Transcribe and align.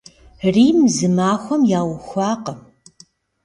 Рим 0.53 0.77
зы 0.95 1.07
махуэм 1.15 1.63
яухуакъым. 1.79 2.59